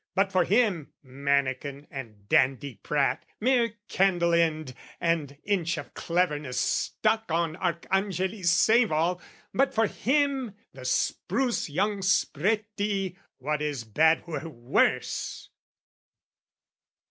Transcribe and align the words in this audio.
"But 0.15 0.31
for 0.31 0.45
him, 0.45 0.93
mannikin 1.03 1.85
and 1.91 2.27
dandiprat, 2.27 3.19
"Mere 3.39 3.75
candle 3.87 4.33
end 4.33 4.73
and 4.99 5.37
inch 5.43 5.77
of 5.77 5.93
cleverness 5.93 6.59
"Stuck 6.59 7.25
on 7.31 7.55
Arcangeli's 7.57 8.49
save 8.49 8.91
all, 8.91 9.21
but 9.53 9.75
for 9.75 9.85
him 9.85 10.55
"The 10.73 10.85
spruce 10.85 11.69
young 11.69 11.99
Spreti, 12.01 13.15
what 13.37 13.61
is 13.61 13.83
bad 13.83 14.25
were 14.25 14.49
worse! 14.49 15.51